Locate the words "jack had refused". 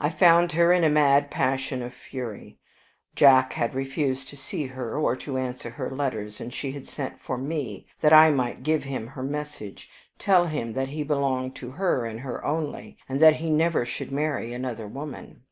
3.14-4.26